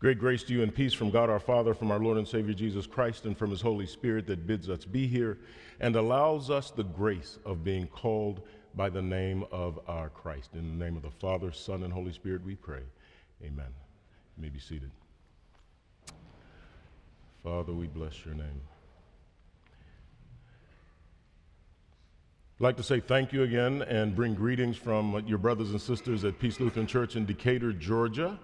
[0.00, 2.54] Great grace to you and peace from God our Father, from our Lord and Savior
[2.54, 5.36] Jesus Christ, and from his Holy Spirit that bids us be here
[5.78, 8.40] and allows us the grace of being called
[8.74, 10.54] by the name of our Christ.
[10.54, 12.80] In the name of the Father, Son, and Holy Spirit, we pray.
[13.44, 13.66] Amen.
[14.38, 14.90] You may be seated.
[17.44, 18.62] Father, we bless your name.
[22.58, 26.24] I'd like to say thank you again and bring greetings from your brothers and sisters
[26.24, 28.38] at Peace Lutheran Church in Decatur, Georgia.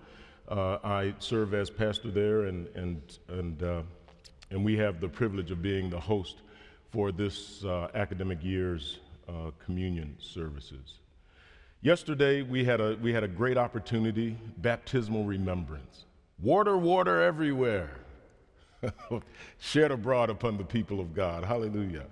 [0.49, 3.83] Uh, I serve as pastor there, and, and, and, uh,
[4.51, 6.37] and we have the privilege of being the host
[6.93, 10.98] for this uh, academic year's uh, communion services.
[11.83, 16.05] Yesterday, we had, a, we had a great opportunity baptismal remembrance.
[16.41, 17.91] Water, water everywhere.
[19.59, 21.45] Shared abroad upon the people of God.
[21.45, 22.05] Hallelujah.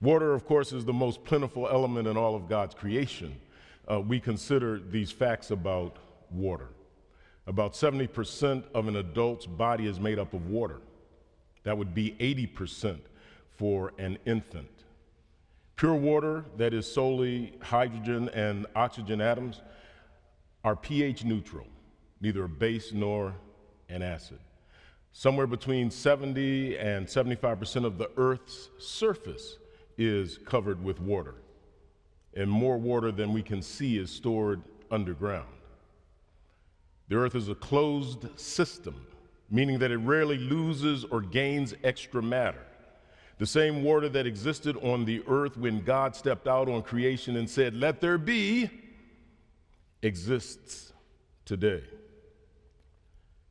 [0.00, 3.34] Water, of course, is the most plentiful element in all of God's creation.
[3.90, 5.96] Uh, we consider these facts about
[6.30, 6.68] water.
[7.48, 10.82] About 70% of an adult's body is made up of water.
[11.62, 12.98] That would be 80%
[13.56, 14.68] for an infant.
[15.74, 19.62] Pure water that is solely hydrogen and oxygen atoms
[20.62, 21.66] are pH neutral,
[22.20, 23.34] neither a base nor
[23.88, 24.40] an acid.
[25.12, 29.56] Somewhere between 70 and 75% of the Earth's surface
[29.96, 31.36] is covered with water,
[32.34, 34.60] and more water than we can see is stored
[34.90, 35.48] underground.
[37.08, 38.94] The earth is a closed system,
[39.50, 42.64] meaning that it rarely loses or gains extra matter.
[43.38, 47.48] The same water that existed on the earth when God stepped out on creation and
[47.48, 48.68] said, Let there be,
[50.02, 50.92] exists
[51.44, 51.82] today.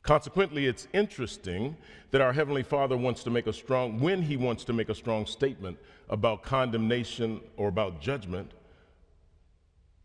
[0.04, 1.76] Consequently, it's interesting
[2.12, 4.96] that our Heavenly Father wants to make a strong, when He wants to make a
[4.96, 5.78] strong statement
[6.10, 8.52] about condemnation or about judgment,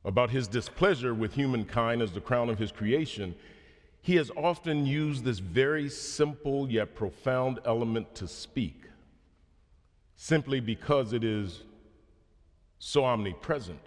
[0.04, 3.34] about his displeasure with humankind as the crown of his creation,
[4.00, 8.82] he has often used this very simple yet profound element to speak,
[10.16, 11.62] simply because it is
[12.80, 13.78] so omnipresent,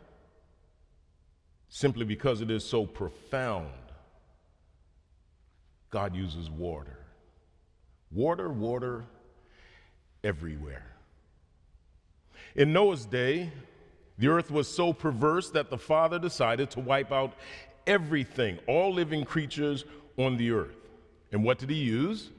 [1.67, 3.67] simply because it is so profound.
[5.89, 6.99] God uses water.
[8.09, 9.03] Water, water,
[10.23, 10.85] everywhere.
[12.55, 13.51] In Noah's day,
[14.17, 17.33] the earth was so perverse that the Father decided to wipe out
[17.85, 19.85] everything, all living creatures
[20.17, 20.77] on the earth.
[21.31, 22.29] And what did he use?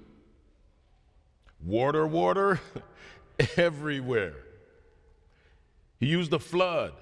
[1.64, 2.60] Water, water,
[3.56, 4.34] everywhere.
[6.00, 6.92] He used a flood.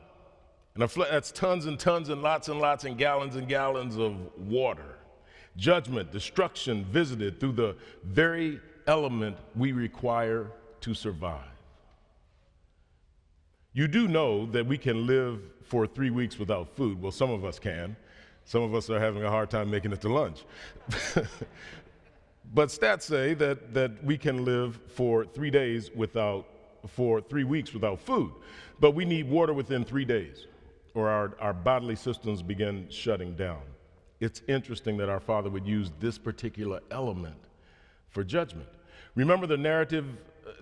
[0.74, 3.96] And a flood, that's tons and tons and lots and lots and gallons and gallons
[3.96, 4.98] of water.
[5.56, 11.53] Judgment, destruction visited through the very element we require to survive.
[13.76, 17.02] You do know that we can live for three weeks without food.
[17.02, 17.96] Well, some of us can.
[18.44, 20.44] Some of us are having a hard time making it to lunch.
[22.54, 26.46] but stats say that, that we can live for three days without,
[26.86, 28.32] for three weeks without food.
[28.78, 30.46] But we need water within three days,
[30.94, 33.62] or our, our bodily systems begin shutting down.
[34.20, 37.36] It's interesting that our Father would use this particular element
[38.10, 38.68] for judgment.
[39.16, 40.06] Remember the narrative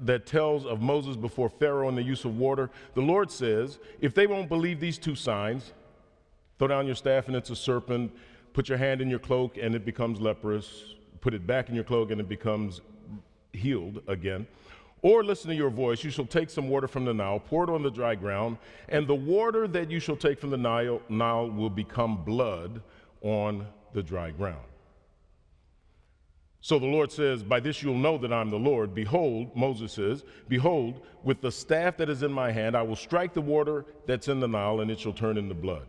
[0.01, 4.15] that tells of Moses before Pharaoh and the use of water, the Lord says, if
[4.15, 5.73] they won't believe these two signs,
[6.59, 8.13] throw down your staff and it's a serpent,
[8.53, 11.85] put your hand in your cloak and it becomes leprous, put it back in your
[11.85, 12.81] cloak and it becomes
[13.53, 14.47] healed again.
[15.03, 17.71] Or listen to your voice, you shall take some water from the Nile, pour it
[17.71, 18.59] on the dry ground,
[18.89, 22.83] and the water that you shall take from the Nile, Nile will become blood
[23.21, 24.63] on the dry ground.
[26.65, 28.95] So the Lord says, By this you'll know that I'm the Lord.
[28.95, 33.35] Behold, Moses says, Behold, with the staff that is in my hand, I will strike
[33.35, 35.87] the water that's in the Nile, and it shall turn into blood.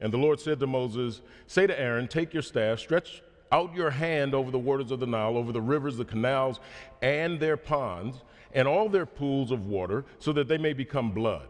[0.00, 3.90] And the Lord said to Moses, Say to Aaron, Take your staff, stretch out your
[3.90, 6.58] hand over the waters of the Nile, over the rivers, the canals,
[7.02, 8.22] and their ponds,
[8.54, 11.48] and all their pools of water, so that they may become blood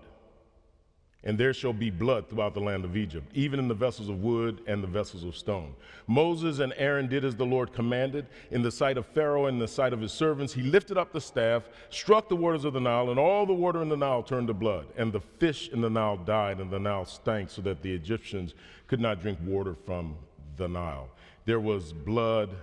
[1.28, 4.22] and there shall be blood throughout the land of Egypt, even in the vessels of
[4.22, 5.75] wood and the vessels of stone.
[6.06, 8.27] Moses and Aaron did as the Lord commanded.
[8.51, 11.13] In the sight of Pharaoh and in the sight of his servants, he lifted up
[11.13, 14.22] the staff, struck the waters of the Nile, and all the water in the Nile
[14.22, 14.86] turned to blood.
[14.97, 18.54] And the fish in the Nile died, and the Nile stank, so that the Egyptians
[18.86, 20.16] could not drink water from
[20.57, 21.10] the Nile.
[21.45, 22.57] There was blood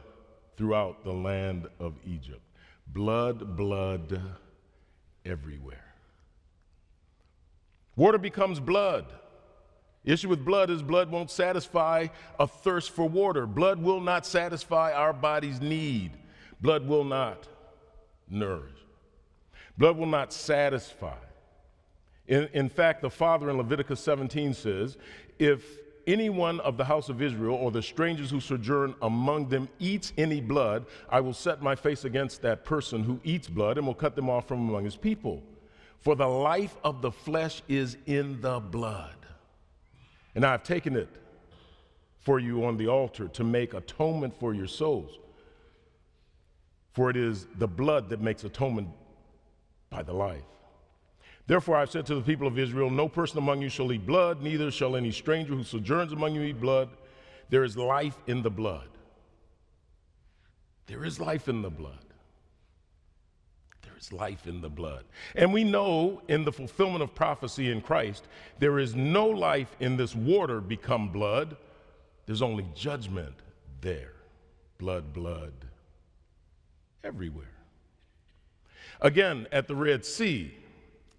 [0.58, 2.42] throughout the land of Egypt.
[2.88, 4.20] Blood, blood
[5.24, 5.85] everywhere.
[7.96, 9.06] Water becomes blood.
[10.04, 12.08] Issue with blood is blood won't satisfy
[12.40, 13.48] a thirst for water.
[13.48, 16.12] Blood will not satisfy our body's need.
[16.62, 17.48] Blood will not
[18.30, 18.72] nourish.
[19.78, 21.18] Blood will not satisfy.
[22.28, 24.98] In, in fact, the Father in Leviticus 17 says,
[25.40, 29.68] if any one of the house of Israel or the strangers who sojourn among them
[29.80, 33.88] eats any blood, I will set my face against that person who eats blood and
[33.88, 35.42] will cut them off from among his people.
[36.06, 39.16] For the life of the flesh is in the blood.
[40.36, 41.10] And I have taken it
[42.20, 45.18] for you on the altar to make atonement for your souls.
[46.94, 48.90] For it is the blood that makes atonement
[49.90, 50.44] by the life.
[51.48, 54.44] Therefore, I've said to the people of Israel, No person among you shall eat blood,
[54.44, 56.90] neither shall any stranger who sojourns among you eat blood.
[57.50, 58.90] There is life in the blood.
[60.86, 62.06] There is life in the blood.
[63.96, 65.06] There is life in the blood.
[65.36, 68.28] And we know in the fulfillment of prophecy in Christ,
[68.60, 71.56] there is no life in this water become blood.
[72.26, 73.36] There's only judgment
[73.80, 74.12] there.
[74.80, 75.54] Blood, blood,
[77.06, 77.54] everywhere.
[79.00, 80.54] Again, at the Red Sea,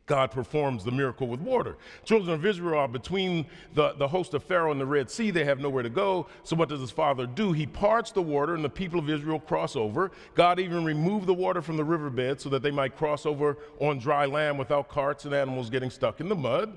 [0.06, 1.76] God performs the miracle with water.
[2.04, 3.44] Children of Israel are between
[3.74, 5.32] the, the host of Pharaoh and the Red Sea.
[5.32, 6.28] They have nowhere to go.
[6.44, 7.52] So, what does his father do?
[7.52, 10.12] He parts the water, and the people of Israel cross over.
[10.36, 13.98] God even removed the water from the riverbed so that they might cross over on
[13.98, 16.76] dry land without carts and animals getting stuck in the mud.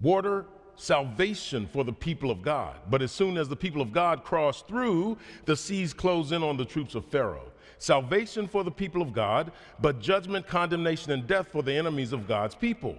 [0.00, 0.44] Water,
[0.74, 2.76] salvation for the people of God.
[2.90, 6.56] But as soon as the people of God cross through, the seas close in on
[6.56, 11.48] the troops of Pharaoh salvation for the people of God, but judgment, condemnation, and death
[11.48, 12.96] for the enemies of God's people.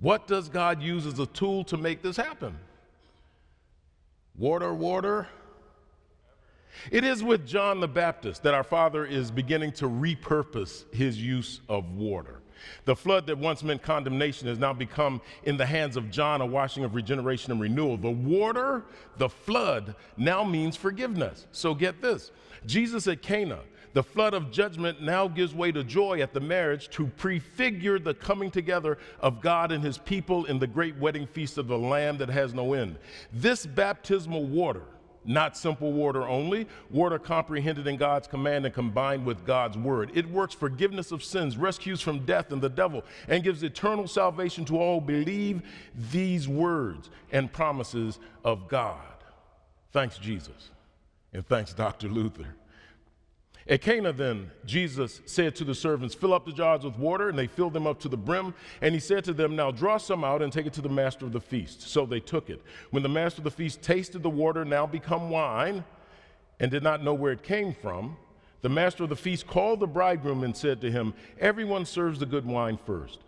[0.00, 2.58] What does God use as a tool to make this happen?
[4.36, 5.28] Water, water.
[6.90, 11.60] It is with John the Baptist that our Father is beginning to repurpose his use
[11.68, 12.40] of water.
[12.84, 16.46] The flood that once meant condemnation has now become, in the hands of John, a
[16.46, 17.96] washing of regeneration and renewal.
[17.96, 18.84] The water,
[19.18, 21.46] the flood, now means forgiveness.
[21.52, 22.30] So get this
[22.66, 23.60] Jesus at Cana,
[23.94, 28.12] the flood of judgment now gives way to joy at the marriage to prefigure the
[28.12, 32.18] coming together of God and his people in the great wedding feast of the Lamb
[32.18, 32.98] that has no end.
[33.32, 34.82] This baptismal water,
[35.24, 40.10] not simple water only, water comprehended in God's command and combined with God's word.
[40.14, 44.64] It works forgiveness of sins, rescues from death and the devil, and gives eternal salvation
[44.66, 45.62] to all believe
[46.12, 48.98] these words and promises of God.
[49.92, 50.70] Thanks, Jesus.
[51.32, 52.08] And thanks, Dr.
[52.08, 52.54] Luther.
[53.66, 57.38] At Cana, then, Jesus said to the servants, Fill up the jars with water, and
[57.38, 58.52] they filled them up to the brim.
[58.82, 61.24] And he said to them, Now draw some out and take it to the master
[61.24, 61.82] of the feast.
[61.88, 62.60] So they took it.
[62.90, 65.82] When the master of the feast tasted the water, now become wine,
[66.60, 68.18] and did not know where it came from,
[68.60, 72.26] the master of the feast called the bridegroom and said to him, Everyone serves the
[72.26, 73.20] good wine first.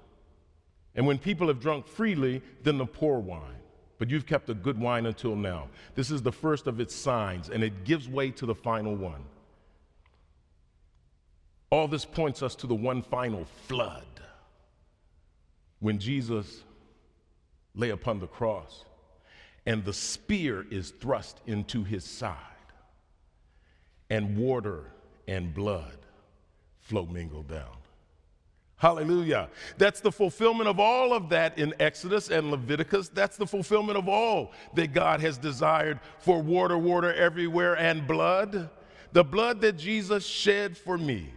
[0.94, 3.56] And when people have drunk freely, then the poor wine
[3.98, 5.68] but you've kept the good wine until now.
[5.94, 9.24] This is the first of its signs, and it gives way to the final one.
[11.76, 14.02] All this points us to the one final flood
[15.80, 16.62] when Jesus
[17.74, 18.86] lay upon the cross
[19.66, 22.38] and the spear is thrust into his side,
[24.08, 24.84] and water
[25.28, 25.98] and blood
[26.80, 27.76] flow mingled down.
[28.76, 29.50] Hallelujah.
[29.76, 33.10] That's the fulfillment of all of that in Exodus and Leviticus.
[33.10, 38.70] That's the fulfillment of all that God has desired for water, water everywhere, and blood.
[39.12, 41.32] The blood that Jesus shed for me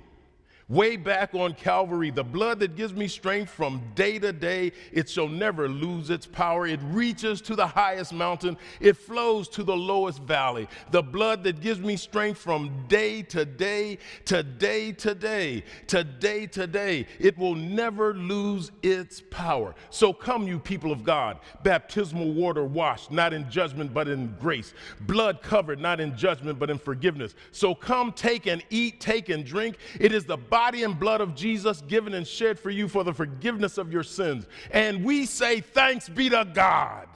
[0.70, 5.10] way back on Calvary, the blood that gives me strength from day to day, it
[5.10, 6.68] shall never lose its power.
[6.68, 10.68] It reaches to the highest mountain, it flows to the lowest valley.
[10.92, 16.04] The blood that gives me strength from day to day, to day to day, to
[16.04, 19.74] day to day, it will never lose its power.
[19.90, 24.74] So come, you people of God, baptismal water washed, not in judgment, but in grace,
[25.02, 27.34] blood covered, not in judgment, but in forgiveness.
[27.52, 29.78] So come, take and eat, take and drink.
[30.00, 33.14] It is the body and blood of Jesus given and shed for you for the
[33.14, 34.46] forgiveness of your sins.
[34.72, 37.08] And we say, Thanks be to God.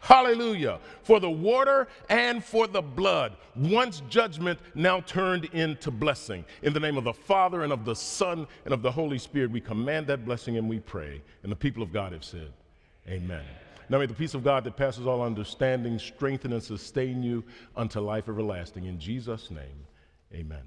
[0.00, 0.78] Hallelujah.
[1.02, 3.32] For the water and for the blood.
[3.56, 6.44] Once judgment, now turned into blessing.
[6.60, 9.50] In the name of the Father and of the Son and of the Holy Spirit,
[9.50, 11.22] we command that blessing and we pray.
[11.44, 12.52] And the people of God have said,
[13.08, 13.44] Amen.
[13.88, 17.44] Now may the peace of God that passes all understanding strengthen and sustain you
[17.74, 18.84] unto life everlasting.
[18.84, 19.86] In Jesus' name,
[20.34, 20.64] amen.